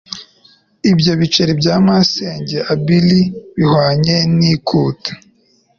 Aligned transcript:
«Ibyo 0.91 1.11
biceri 1.19 1.51
by'amasenge 1.59 2.57
abil-i 2.73 3.21
bihwanye 3.55 4.15
n'ikuta», 4.37 5.11